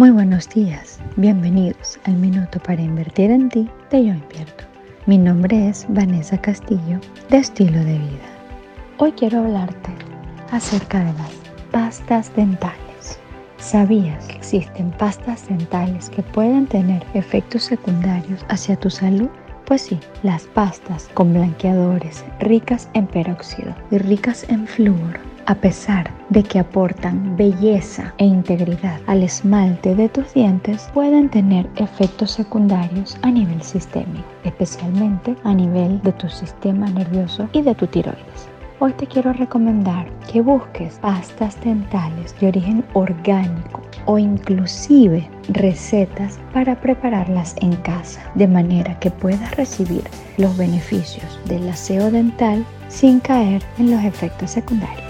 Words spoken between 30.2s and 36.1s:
dientes, pueden tener efectos secundarios a nivel sistémico, especialmente a nivel